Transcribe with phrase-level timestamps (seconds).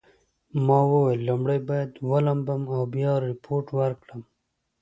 [0.65, 4.21] ما وویل لومړی باید ولامبم او بیا ریپورټ ورکړم.